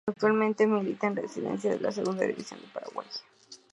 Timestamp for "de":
1.69-1.79, 2.59-2.67